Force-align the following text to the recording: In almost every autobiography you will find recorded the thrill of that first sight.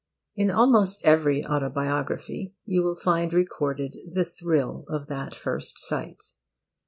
In 0.35 0.49
almost 0.49 1.03
every 1.05 1.45
autobiography 1.45 2.55
you 2.65 2.81
will 2.81 2.95
find 2.95 3.31
recorded 3.35 3.97
the 4.11 4.23
thrill 4.25 4.83
of 4.87 5.05
that 5.09 5.35
first 5.35 5.77
sight. 5.85 6.17